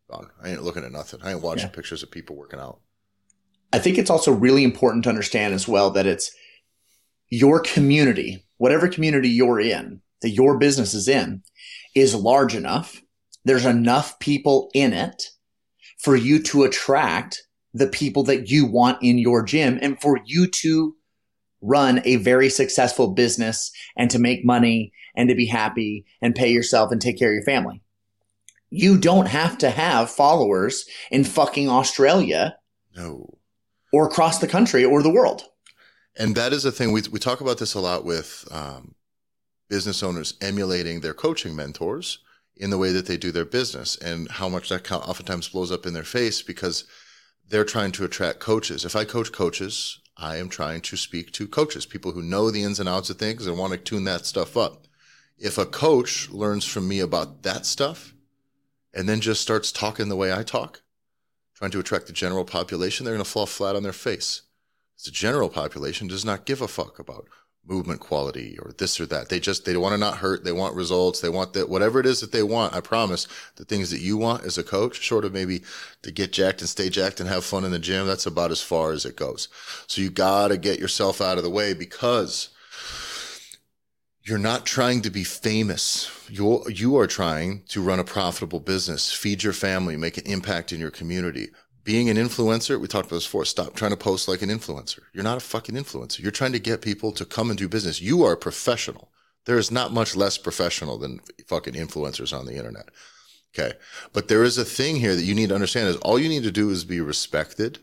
[0.10, 0.30] Gone.
[0.42, 1.20] I ain't looking at nothing.
[1.24, 1.76] I ain't watching yeah.
[1.76, 2.80] pictures of people working out.
[3.76, 6.32] I think it's also really important to understand as well that it's
[7.28, 11.44] your community, whatever community you're in, that your business is in,
[11.94, 13.02] is large enough.
[13.44, 15.24] There's enough people in it
[15.98, 20.48] for you to attract the people that you want in your gym and for you
[20.48, 20.96] to
[21.62, 26.50] run a very successful business and to make money and to be happy and pay
[26.50, 27.82] yourself and take care of your family.
[28.70, 32.56] You don't have to have followers in fucking Australia.
[32.96, 33.36] No
[33.96, 35.44] or across the country or the world.
[36.18, 38.94] And that is a thing we, we talk about this a lot with um,
[39.70, 42.20] business owners emulating their coaching mentors
[42.58, 45.86] in the way that they do their business and how much that oftentimes blows up
[45.86, 46.84] in their face because
[47.48, 48.84] they're trying to attract coaches.
[48.84, 52.64] If I coach coaches, I am trying to speak to coaches, people who know the
[52.64, 54.88] ins and outs of things and want to tune that stuff up.
[55.38, 58.14] If a coach learns from me about that stuff
[58.94, 60.82] and then just starts talking the way I talk,
[61.56, 64.44] trying to attract the general population, they're going to fall flat on their face.
[65.04, 67.28] The general population does not give a fuck about
[67.68, 69.30] movement quality or this or that.
[69.30, 70.44] They just they want to not hurt.
[70.44, 71.22] They want results.
[71.22, 72.74] They want that whatever it is that they want.
[72.74, 75.62] I promise the things that you want as a coach, short of maybe
[76.04, 78.62] to get jacked and stay jacked and have fun in the gym, that's about as
[78.62, 79.48] far as it goes.
[79.88, 82.50] So you got to get yourself out of the way because
[84.26, 86.12] you're not trying to be famous.
[86.30, 90.74] You you are trying to run a profitable business, feed your family, make an impact
[90.74, 91.50] in your community.
[91.84, 93.46] Being an influencer, we talked about this before.
[93.46, 95.02] Stop trying to post like an influencer.
[95.14, 96.20] You're not a fucking influencer.
[96.20, 98.02] You're trying to get people to come and do business.
[98.02, 99.12] You are a professional.
[99.46, 102.90] There is not much less professional than fucking influencers on the internet.
[103.54, 103.74] Okay.
[104.12, 106.44] But there is a thing here that you need to understand is all you need
[106.44, 107.78] to do is be respected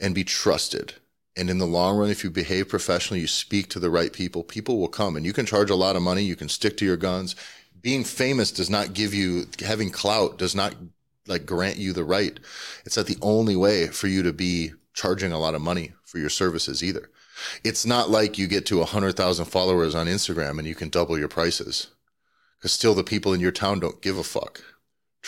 [0.00, 0.94] and be trusted.
[1.38, 4.42] And in the long run, if you behave professionally, you speak to the right people,
[4.42, 6.22] people will come and you can charge a lot of money.
[6.22, 7.36] You can stick to your guns.
[7.80, 10.74] Being famous does not give you, having clout does not
[11.28, 12.40] like grant you the right.
[12.84, 16.18] It's not the only way for you to be charging a lot of money for
[16.18, 17.08] your services either.
[17.62, 21.28] It's not like you get to 100,000 followers on Instagram and you can double your
[21.28, 21.86] prices
[22.58, 24.60] because still the people in your town don't give a fuck.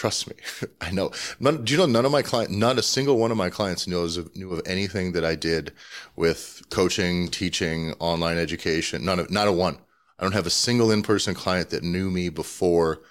[0.00, 0.34] Trust me,
[0.80, 1.10] I know.
[1.40, 3.86] None, do you know none of my clients, not a single one of my clients
[3.86, 5.74] knows of, knew of anything that I did
[6.16, 9.04] with coaching, teaching, online education.
[9.04, 9.76] None of, not a one.
[10.18, 13.02] I don't have a single in-person client that knew me before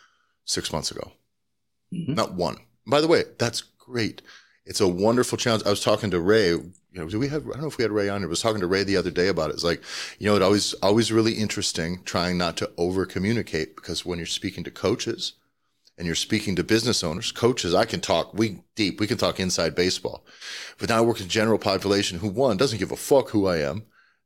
[0.46, 1.12] six months ago.
[1.94, 2.16] Mm-hmm.
[2.16, 2.58] Not one.
[2.88, 4.24] By the way, that's great.
[4.66, 5.68] It's a wonderful challenge.
[5.68, 6.50] I was talking to Ray.
[6.50, 7.46] You know, do we have?
[7.46, 8.24] I don't know if we had Ray on.
[8.24, 9.54] I was talking to Ray the other day about it.
[9.54, 9.84] It's like,
[10.18, 14.26] you know, it always always really interesting trying not to over communicate because when you're
[14.26, 15.34] speaking to coaches
[16.00, 19.00] and you're speaking to business owners, coaches, I can talk we deep.
[19.00, 20.26] We can talk inside baseball,
[20.80, 23.58] but now I work with general population who one doesn't give a fuck who I
[23.58, 23.84] am.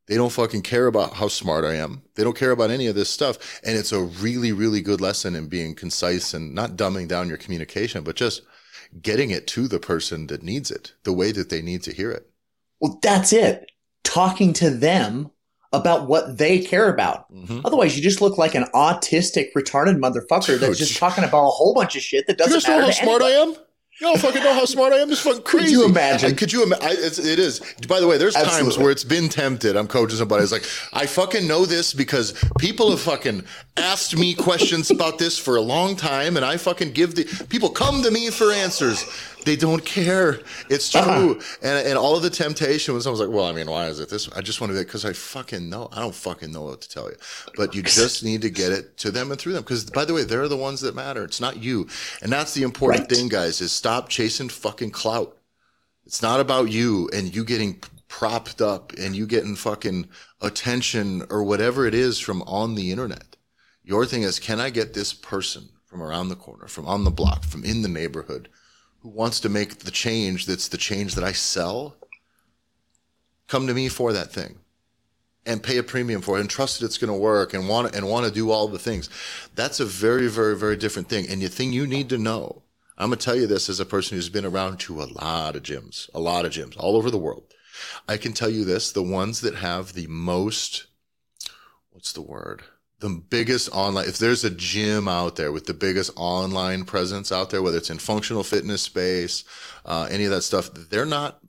[0.07, 2.03] They don't fucking care about how smart I am.
[2.15, 3.62] They don't care about any of this stuff.
[3.63, 7.38] And it's a really, really good lesson in being concise and not dumbing down your
[7.38, 8.41] communication, but just
[9.01, 12.12] getting it to the person that needs it the way that they need to hear
[12.12, 12.29] it.
[12.81, 13.71] Well, that's it.
[14.03, 15.31] Talking to them
[15.73, 17.31] about what they care about.
[17.33, 17.62] Mm-hmm.
[17.65, 21.73] Otherwise, you just look like an autistic, retarded motherfucker that's just talking about a whole
[21.73, 22.81] bunch of shit that doesn't you matter.
[22.81, 23.36] know how smart anybody.
[23.36, 23.65] I am?
[24.01, 25.09] You don't fucking know how smart I am.
[25.09, 25.65] This fucking crazy.
[25.65, 26.31] Could you imagine?
[26.31, 26.99] I, could you imagine?
[26.99, 27.59] It is.
[27.88, 28.63] By the way, there's Absolutely.
[28.63, 29.75] times where it's been tempted.
[29.75, 30.41] I'm coaching somebody.
[30.41, 33.43] It's like, I fucking know this because people have fucking
[33.77, 37.69] asked me questions about this for a long time, and I fucking give the people
[37.69, 39.05] come to me for answers.
[39.43, 40.39] They don't care.
[40.69, 41.01] It's true.
[41.01, 41.58] Uh-huh.
[41.62, 43.99] And and all of the temptation was I was like, well, I mean, why is
[43.99, 44.29] it this?
[44.32, 45.89] I just want to be because I fucking know.
[45.91, 47.15] I don't fucking know what to tell you.
[47.56, 49.63] But you just need to get it to them and through them.
[49.63, 51.23] Because by the way, they're the ones that matter.
[51.23, 51.88] It's not you.
[52.21, 53.10] And that's the important right.
[53.10, 55.38] thing, guys, is stop chasing fucking clout.
[56.06, 60.08] It's not about you and you getting propped up and you getting fucking
[60.41, 63.38] attention or whatever it is from on the internet.
[63.84, 67.12] Your thing is, can I get this person from around the corner, from on the
[67.12, 68.49] block, from in the neighborhood?
[69.04, 71.96] Who wants to make the change that's the change that I sell,
[73.48, 74.60] come to me for that thing
[75.46, 77.94] and pay a premium for it and trust that it's going to work and want
[77.94, 79.10] and want to do all the things.
[79.56, 81.28] That's a very, very, very different thing.
[81.30, 82.63] And the thing you need to know,
[82.98, 85.58] I'm going to tell you this as a person who's been around to a lot
[85.58, 87.44] of gyms, a lot of gyms all over the world.
[88.08, 90.86] I can tell you this, the ones that have the most,
[91.92, 92.63] what's the word?
[93.04, 97.50] The biggest online if there's a gym out there with the biggest online presence out
[97.50, 99.44] there whether it's in functional fitness space
[99.86, 101.39] uh, any of that stuff they're not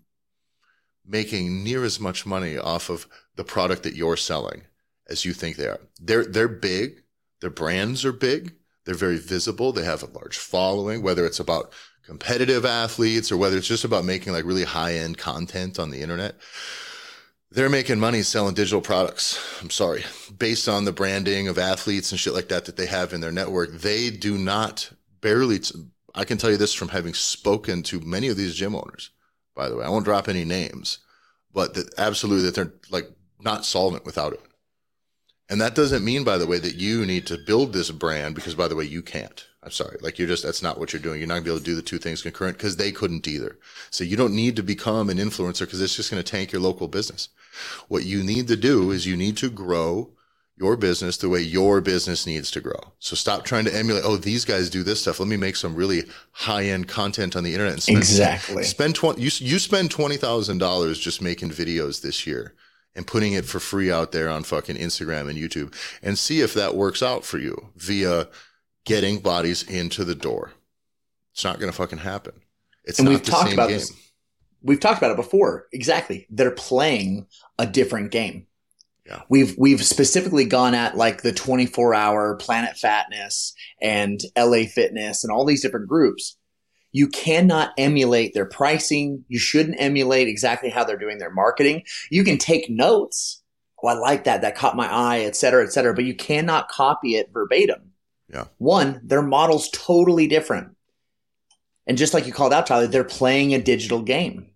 [1.06, 4.62] making near as much money off of the product that you're selling
[5.08, 5.80] as you think they are.
[6.00, 7.02] They're they're big.
[7.40, 8.54] Their brands are big.
[8.84, 9.72] They're very visible.
[9.72, 11.72] They have a large following whether it's about
[12.04, 16.02] competitive athletes or whether it's just about making like really high end content on the
[16.02, 16.36] internet
[17.54, 19.38] they're making money selling digital products.
[19.62, 20.04] I'm sorry,
[20.36, 23.32] based on the branding of athletes and shit like that that they have in their
[23.32, 23.72] network.
[23.72, 24.90] They do not
[25.20, 25.60] barely.
[25.60, 25.74] T-
[26.14, 29.10] I can tell you this from having spoken to many of these gym owners.
[29.54, 30.98] By the way, I won't drop any names,
[31.52, 34.40] but that absolutely that they're like not solvent without it.
[35.48, 38.54] And that doesn't mean, by the way, that you need to build this brand because,
[38.54, 39.46] by the way, you can't.
[39.64, 39.96] I'm sorry.
[40.00, 41.18] Like you're just, that's not what you're doing.
[41.18, 43.58] You're not gonna be able to do the two things concurrent because they couldn't either.
[43.90, 46.60] So you don't need to become an influencer because it's just going to tank your
[46.60, 47.28] local business.
[47.88, 50.10] What you need to do is you need to grow
[50.56, 52.92] your business the way your business needs to grow.
[52.98, 54.04] So stop trying to emulate.
[54.04, 55.18] Oh, these guys do this stuff.
[55.18, 57.74] Let me make some really high end content on the internet.
[57.74, 58.62] And spend, exactly.
[58.62, 59.22] Spend twenty.
[59.22, 62.54] You you spend twenty thousand dollars just making videos this year
[62.94, 66.54] and putting it for free out there on fucking Instagram and YouTube, and see if
[66.54, 68.28] that works out for you via
[68.84, 70.52] getting bodies into the door.
[71.32, 72.34] It's not going to fucking happen.
[72.84, 73.78] It's and not we've the talked same about game.
[73.78, 73.92] this.
[74.62, 75.66] We've talked about it before.
[75.72, 76.26] Exactly.
[76.30, 77.26] They're playing
[77.58, 78.46] a different game.
[79.06, 79.22] Yeah.
[79.28, 85.30] We've we've specifically gone at like the 24 hour Planet Fatness and LA Fitness and
[85.30, 86.38] all these different groups.
[86.92, 89.24] You cannot emulate their pricing.
[89.28, 91.82] You shouldn't emulate exactly how they're doing their marketing.
[92.10, 93.42] You can take notes.
[93.82, 94.40] Oh, I like that.
[94.40, 95.92] That caught my eye, et cetera, et cetera.
[95.92, 97.93] But you cannot copy it verbatim.
[98.32, 98.44] Yeah.
[98.58, 100.76] One, their model's totally different.
[101.86, 104.50] And just like you called out, Tyler, they're playing a digital game.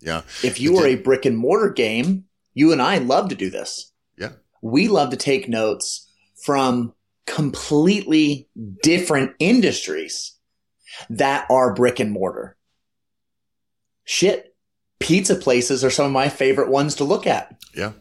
[0.00, 0.22] Yeah.
[0.42, 3.92] If you were a brick and mortar game, you and I love to do this.
[4.18, 4.32] Yeah.
[4.62, 6.10] We love to take notes
[6.42, 6.94] from
[7.26, 8.48] completely
[8.82, 10.36] different industries
[11.10, 12.56] that are brick and mortar.
[14.04, 14.54] Shit.
[14.98, 17.56] Pizza places are some of my favorite ones to look at.
[17.74, 17.92] Yeah.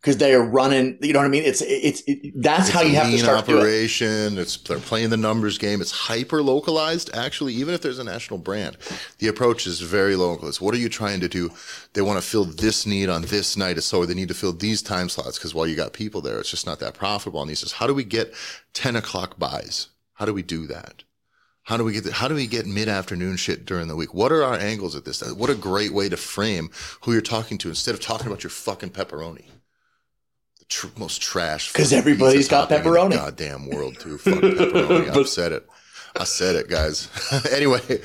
[0.00, 0.98] Because they're running.
[1.02, 1.44] You know what I mean?
[1.44, 3.60] It's it's it, that's It's how you have to start to do it.
[3.60, 4.38] operation.
[4.38, 5.80] It's they're playing the numbers game.
[5.80, 7.10] It's hyper localized.
[7.14, 8.76] Actually, even if there's a national brand,
[9.18, 10.48] the approach is very local.
[10.48, 11.50] It's what are you trying to do?
[11.94, 14.82] They want to fill this need on this night, so they need to fill these
[14.82, 17.40] time slots because while you got people there, it's just not that profitable.
[17.42, 18.32] And he says, how do we get
[18.74, 19.88] ten o'clock buys?
[20.14, 21.04] How do we do that?
[21.64, 24.14] How do we get the, how do we get mid afternoon shit during the week?
[24.14, 25.20] What are our angles at this?
[25.34, 26.70] What a great way to frame
[27.02, 29.44] who you're talking to instead of talking about your fucking pepperoni.
[30.68, 31.72] The tr- most trash.
[31.72, 33.10] Because everybody's pizza got topping in the pepperoni.
[33.12, 34.18] goddamn world too.
[34.18, 35.08] Fuck pepperoni.
[35.16, 35.68] I've said it.
[36.16, 37.08] I said it, guys.
[37.52, 37.80] anyway,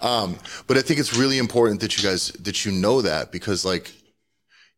[0.00, 0.36] um,
[0.66, 3.92] but I think it's really important that you guys that you know that because like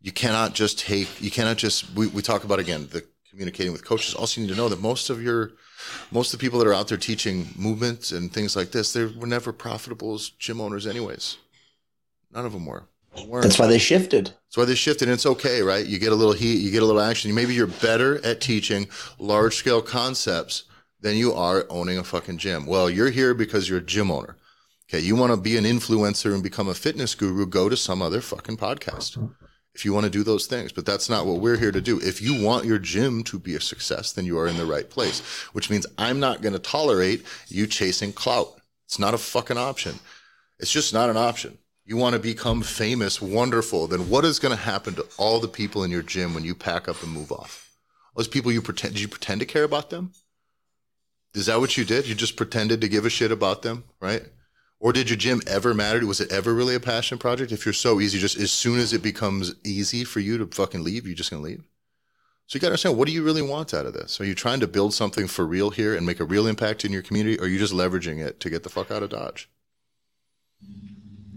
[0.00, 3.84] you cannot just take you cannot just we, we talk about again the communicating with
[3.84, 4.14] coaches.
[4.14, 5.52] Also, you need to know that most of your
[6.10, 9.04] most of the people that are out there teaching movements and things like this, they
[9.06, 11.38] were never profitable as gym owners, anyways.
[12.30, 12.84] None of them were.
[13.14, 14.26] That's why they shifted.
[14.26, 15.08] That's why they shifted.
[15.08, 15.84] And it's okay, right?
[15.84, 17.34] You get a little heat, you get a little action.
[17.34, 20.64] Maybe you're better at teaching large scale concepts
[21.00, 22.66] than you are owning a fucking gym.
[22.66, 24.36] Well, you're here because you're a gym owner.
[24.88, 25.00] Okay.
[25.00, 28.20] You want to be an influencer and become a fitness guru, go to some other
[28.20, 29.18] fucking podcast
[29.74, 30.72] if you want to do those things.
[30.72, 31.98] But that's not what we're here to do.
[32.00, 34.88] If you want your gym to be a success, then you are in the right
[34.88, 35.20] place,
[35.52, 38.60] which means I'm not going to tolerate you chasing clout.
[38.86, 39.98] It's not a fucking option.
[40.58, 41.58] It's just not an option.
[41.84, 45.48] You want to become famous, wonderful, then what is going to happen to all the
[45.48, 47.70] people in your gym when you pack up and move off?
[48.16, 50.12] Those people you pretend, did you pretend to care about them?
[51.34, 52.06] Is that what you did?
[52.06, 54.22] You just pretended to give a shit about them, right?
[54.78, 56.04] Or did your gym ever matter?
[56.06, 57.52] Was it ever really a passion project?
[57.52, 60.84] If you're so easy, just as soon as it becomes easy for you to fucking
[60.84, 61.64] leave, you're just gonna leave.
[62.46, 64.20] So you gotta understand what do you really want out of this?
[64.20, 66.92] Are you trying to build something for real here and make a real impact in
[66.92, 69.48] your community, or are you just leveraging it to get the fuck out of Dodge?
[70.60, 70.91] You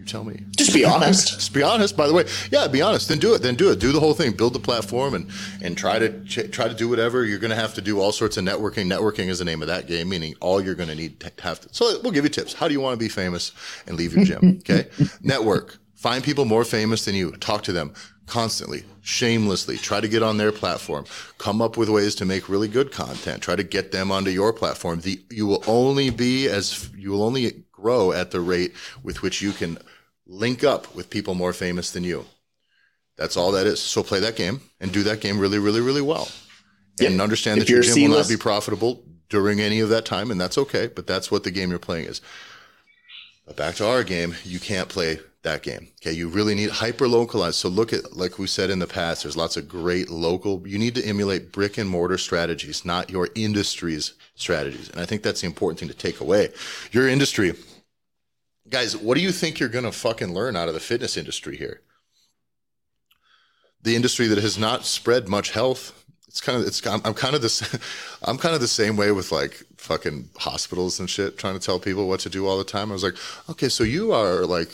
[0.05, 0.43] tell me.
[0.57, 1.27] Just be honest.
[1.35, 1.97] Just be honest.
[1.97, 3.09] By the way, yeah, be honest.
[3.09, 3.41] Then do it.
[3.41, 3.79] Then do it.
[3.79, 4.33] Do the whole thing.
[4.33, 5.29] Build the platform and
[5.61, 7.25] and try to ch- try to do whatever.
[7.25, 8.85] You're going to have to do all sorts of networking.
[8.87, 10.09] Networking is the name of that game.
[10.09, 11.69] Meaning all you're going to need to have to.
[11.71, 12.53] So we'll give you tips.
[12.53, 13.51] How do you want to be famous
[13.87, 14.61] and leave your gym?
[14.65, 14.87] Okay,
[15.21, 15.77] network.
[15.95, 17.31] Find people more famous than you.
[17.33, 17.93] Talk to them
[18.27, 19.77] constantly, shamelessly.
[19.77, 21.05] Try to get on their platform.
[21.37, 23.41] Come up with ways to make really good content.
[23.41, 25.01] Try to get them onto your platform.
[25.01, 29.41] The you will only be as you will only grow at the rate with which
[29.41, 29.77] you can
[30.27, 32.25] link up with people more famous than you.
[33.17, 33.79] That's all that is.
[33.79, 36.27] So play that game and do that game really, really, really well.
[36.99, 40.31] And understand If that your gym will not be profitable during any of that time,
[40.31, 40.87] and that's okay.
[40.87, 42.21] But that's what the game you're playing is.
[43.45, 45.89] But back to our game, you can't play that game.
[46.01, 47.55] Okay, you really need hyper localized.
[47.55, 50.67] So look at like we said in the past, there's lots of great local.
[50.67, 54.89] You need to emulate brick and mortar strategies, not your industry's strategies.
[54.89, 56.49] And I think that's the important thing to take away.
[56.91, 57.53] Your industry,
[58.69, 61.81] guys, what do you think you're gonna fucking learn out of the fitness industry here?
[63.81, 66.03] The industry that has not spread much health.
[66.27, 67.61] It's kind of it's I'm, kind of this
[68.23, 71.79] I'm kind of the same way with like fucking hospitals and shit trying to tell
[71.79, 72.89] people what to do all the time.
[72.89, 73.15] I was like,
[73.49, 74.69] okay, so you are like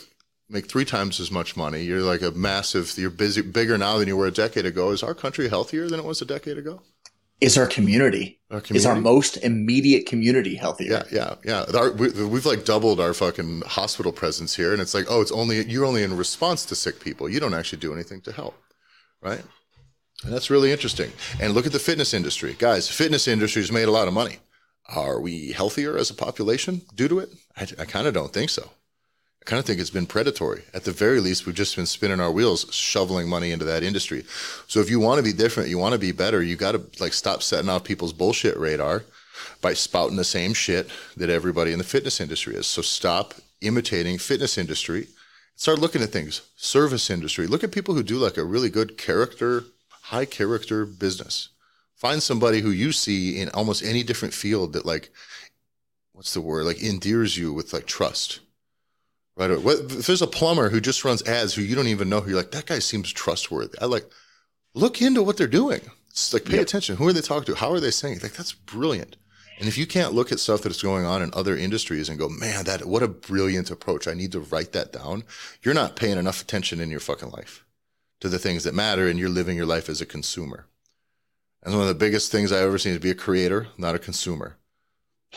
[0.48, 1.82] make three times as much money.
[1.82, 2.92] You're like a massive.
[2.96, 4.90] You're busy bigger now than you were a decade ago.
[4.90, 6.82] Is our country healthier than it was a decade ago?
[7.40, 8.40] Is our community.
[8.70, 11.04] Is our most immediate community healthier?
[11.10, 11.78] Yeah, yeah, yeah.
[11.78, 15.32] Our, we, we've like doubled our fucking hospital presence here, and it's like, oh, it's
[15.32, 17.28] only you're only in response to sick people.
[17.28, 18.54] You don't actually do anything to help,
[19.22, 19.42] right?
[20.24, 21.12] And that's really interesting.
[21.40, 22.88] And look at the fitness industry, guys.
[22.88, 24.38] Fitness industry's made a lot of money.
[24.94, 27.30] Are we healthier as a population due to it?
[27.56, 28.70] I, I kind of don't think so.
[29.42, 30.62] I kind of think it's been predatory.
[30.72, 34.24] At the very least, we've just been spinning our wheels, shoveling money into that industry.
[34.68, 36.82] So if you want to be different, you want to be better, you got to
[37.00, 39.02] like stop setting off people's bullshit radar
[39.60, 42.68] by spouting the same shit that everybody in the fitness industry is.
[42.68, 45.08] So stop imitating fitness industry.
[45.56, 46.42] Start looking at things.
[46.54, 47.48] Service industry.
[47.48, 49.64] Look at people who do like a really good character,
[50.02, 51.48] high character business.
[51.96, 55.10] Find somebody who you see in almost any different field that like,
[56.12, 56.64] what's the word?
[56.64, 58.38] Like endears you with like trust.
[59.36, 59.50] Right.
[59.50, 62.20] Or what, if there's a plumber who just runs ads who you don't even know
[62.20, 63.78] who you're like, that guy seems trustworthy.
[63.80, 64.04] I like
[64.74, 65.80] look into what they're doing.
[66.10, 66.62] It's like pay Yep.
[66.62, 66.96] attention.
[66.96, 67.58] Who are they talking to?
[67.58, 68.18] How are they saying?
[68.18, 68.22] it?
[68.22, 69.16] Like that's brilliant.
[69.58, 72.28] And if you can't look at stuff that's going on in other industries and go,
[72.28, 74.06] man, that what a brilliant approach.
[74.08, 75.24] I need to write that down.
[75.62, 77.64] You're not paying enough attention in your fucking life
[78.20, 80.66] to the things that matter, and you're living your life as a consumer.
[81.62, 83.98] And one of the biggest things I ever seen is be a creator, not a
[83.98, 84.56] consumer.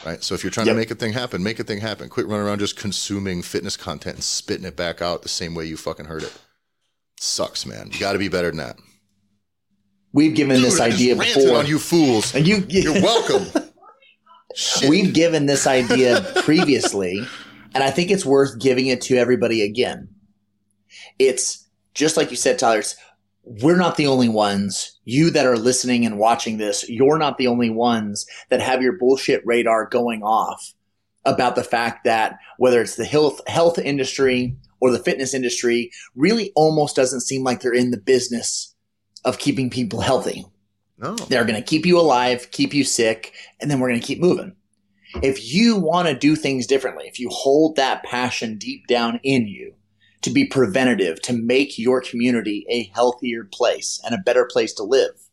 [0.03, 0.23] Right.
[0.23, 0.73] So if you're trying Yep.
[0.73, 2.09] to make a thing happen, make a thing happen.
[2.09, 5.65] Quit running around just consuming fitness content and spitting it back out the same way
[5.65, 6.33] you fucking heard it.
[7.19, 7.89] Sucks, man.
[7.93, 8.77] You got to be better than that.
[10.11, 11.57] We've given this Dude, I just idea before.
[11.57, 12.33] on you fools.
[12.35, 13.63] And you, You're welcome.
[14.89, 17.19] We've given this idea previously,
[17.73, 20.07] and I think it's worth giving it to everybody again.
[21.19, 22.79] It's just like you said, Tyler.
[22.79, 22.95] It's
[23.45, 24.99] we're not the only ones.
[25.05, 28.97] You that are listening and watching this, you're not the only ones that have your
[28.97, 30.73] bullshit radar going off
[31.25, 36.51] about the fact that whether it's the health health industry or the fitness industry really
[36.55, 38.75] almost doesn't seem like they're in the business
[39.23, 40.45] of keeping people healthy.
[40.97, 41.15] No.
[41.15, 44.19] They're going to keep you alive, keep you sick, and then we're going to keep
[44.19, 44.55] moving.
[45.21, 49.47] If you want to do things differently, if you hold that passion deep down in
[49.47, 49.75] you
[50.25, 54.83] to be preventative, to make your community a healthier place and a better place to
[54.83, 55.29] live,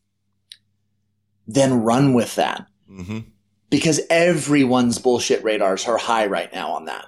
[1.46, 2.66] then run with that.
[2.86, 3.20] hmm
[3.70, 7.06] Because everyone's bullshit radars are high right now on that.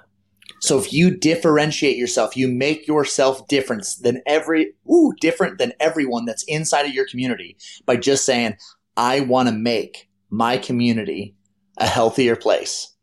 [0.61, 6.25] So if you differentiate yourself, you make yourself different than every ooh, different than everyone
[6.25, 7.55] that's inside of your community
[7.85, 8.57] by just saying,
[8.97, 11.35] I want to make my community
[11.77, 12.94] a healthier place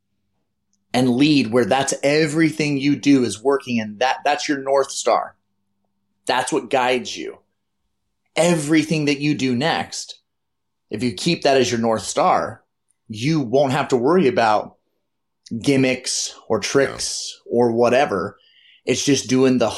[0.95, 5.36] and lead where that's everything you do is working and that that's your north star.
[6.26, 7.38] That's what guides you.
[8.36, 10.20] Everything that you do next,
[10.90, 12.62] if you keep that as your north star,
[13.09, 14.76] you won't have to worry about
[15.61, 18.38] gimmicks or tricks or whatever.
[18.86, 19.70] It's just doing the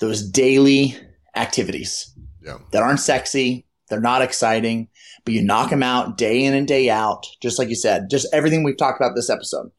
[0.00, 0.96] those daily
[1.34, 2.14] activities
[2.44, 2.58] Yeah.
[2.72, 4.88] that aren't sexy, they're not exciting,
[5.28, 8.26] but you knock them out day in and day out, just like you said, just
[8.32, 9.70] everything we've talked about this episode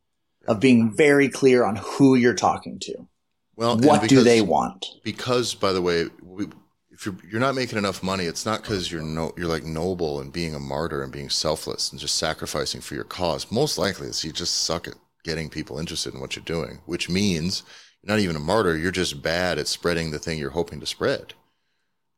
[0.47, 3.07] of being very clear on who you're talking to.
[3.55, 4.85] Well, What do because- they want?
[5.03, 6.45] because by the way we,
[6.91, 10.19] if you're, you're not making enough money it's not because you're no you're like noble
[10.21, 13.51] and being a martyr and being selfless and just sacrificing for your cause.
[13.51, 14.93] Most likely it's you just suck at
[15.23, 17.63] getting people interested in what you're doing which means
[18.03, 18.77] you're not even a martyr.
[18.77, 21.33] You're just bad at spreading the thing you're hoping to spread.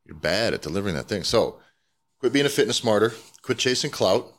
[0.04, 1.22] You're bad at delivering that thing.
[1.24, 1.58] So
[2.22, 3.12] quit being a fitness martyr
[3.42, 4.32] quit chasing clout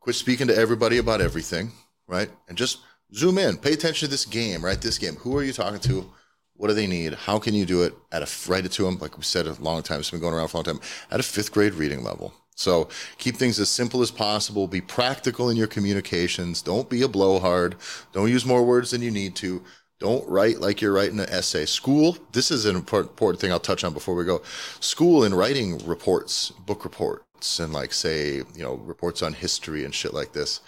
[0.00, 1.70] quit speaking to everybody about everything
[2.08, 2.80] right and just
[3.14, 6.10] zoom in pay attention to this game right this game who are you talking to
[6.56, 7.14] what do they need?
[7.14, 8.98] How can you do it at a write it to them?
[8.98, 10.80] Like we said a long time, it's been going around for a long time.
[11.10, 12.32] At a fifth grade reading level.
[12.54, 12.88] So
[13.18, 14.68] keep things as simple as possible.
[14.68, 16.62] Be practical in your communications.
[16.62, 17.74] Don't be a blowhard.
[18.12, 19.64] Don't use more words than you need to.
[20.00, 21.66] Don't write like you're writing an essay.
[21.66, 22.18] School.
[22.32, 24.42] This is an important, thing I'll touch on before we go.
[24.80, 29.94] School and writing reports, book reports, and like say you know reports on history and
[29.94, 30.60] shit like this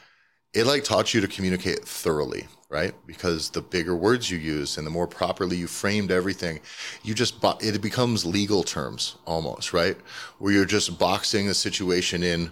[0.57, 2.95] it like taught you to communicate thoroughly, right?
[3.07, 6.61] Because the bigger words you use and the more properly you framed everything,
[7.03, 9.99] you just bo- it becomes legal terms almost, right?
[10.39, 12.51] Where you're just boxing the situation in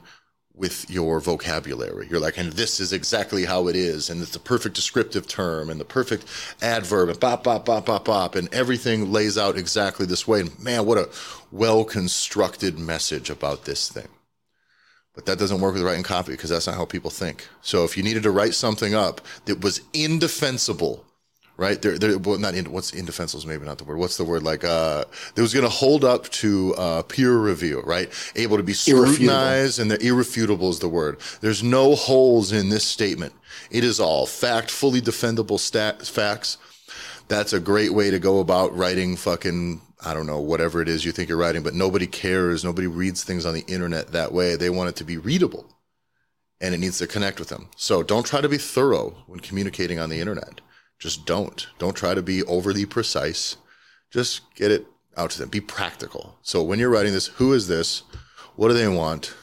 [0.56, 2.06] with your vocabulary.
[2.08, 5.68] You're like, and this is exactly how it is, and it's the perfect descriptive term
[5.68, 6.24] and the perfect
[6.62, 10.40] adverb and bop bop bop bop bop, and everything lays out exactly this way.
[10.40, 11.08] And man, what a
[11.50, 14.08] well constructed message about this thing.
[15.14, 17.46] But that doesn't work with writing copy because that's not how people think.
[17.60, 21.04] So if you needed to write something up that was indefensible,
[21.56, 21.80] right?
[21.80, 23.98] There, there well, not in, what's indefensible is maybe not the word.
[23.98, 24.42] What's the word?
[24.42, 28.12] Like, uh, that was going to hold up to uh, peer review, right?
[28.36, 31.20] Able to be scrutinized, and the irrefutable is the word.
[31.40, 33.32] There's no holes in this statement.
[33.70, 36.58] It is all fact, fully defendable stat, facts.
[37.28, 41.04] That's a great way to go about writing fucking I don't know, whatever it is
[41.04, 42.62] you think you're writing, but nobody cares.
[42.62, 44.54] Nobody reads things on the internet that way.
[44.54, 45.74] They want it to be readable
[46.60, 47.68] and it needs to connect with them.
[47.76, 50.60] So don't try to be thorough when communicating on the internet.
[51.04, 51.66] Just don't.
[51.78, 53.58] Don't try to be overly precise.
[54.10, 54.86] Just get it
[55.18, 55.50] out to them.
[55.50, 56.38] Be practical.
[56.40, 58.04] So when you're writing this, who is this?
[58.56, 59.34] What do they want?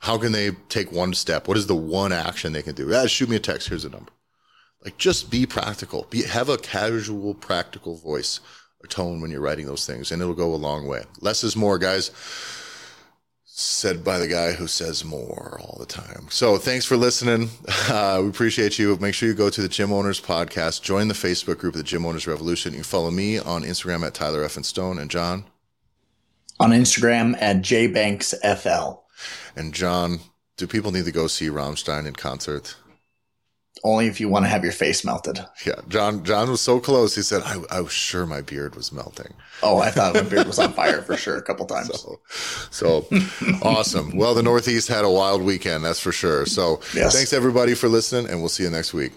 [0.00, 1.46] How can they take one step?
[1.46, 2.90] What is the one action they can do?
[2.94, 3.68] Ah, shoot me a text.
[3.68, 4.10] Here's a number.
[4.82, 6.06] Like just be practical.
[6.08, 8.40] Be have a casual, practical voice
[8.82, 11.02] or tone when you're writing those things, and it'll go a long way.
[11.20, 12.12] Less is more, guys.
[13.60, 16.28] Said by the guy who says more all the time.
[16.30, 17.50] So thanks for listening.
[17.88, 18.96] Uh, we appreciate you.
[18.98, 20.82] Make sure you go to the Gym Owners Podcast.
[20.82, 22.74] Join the Facebook group of the Gym Owners Revolution.
[22.74, 25.44] You follow me on Instagram at tylereffinstone and John.
[26.60, 29.00] On Instagram at jbanksfl.
[29.56, 30.20] And John,
[30.58, 32.76] do people need to go see Rammstein in concert?
[33.84, 35.38] Only if you want to have your face melted.
[35.66, 36.24] Yeah, John.
[36.24, 37.14] John was so close.
[37.14, 40.46] He said, "I, I was sure my beard was melting." Oh, I thought my beard
[40.46, 41.90] was on fire for sure a couple times.
[42.00, 42.20] So,
[42.70, 43.06] so
[43.62, 44.16] awesome.
[44.16, 46.46] Well, the Northeast had a wild weekend, that's for sure.
[46.46, 47.14] So, Yes.
[47.14, 49.12] thanks everybody for listening, and we'll see you next week.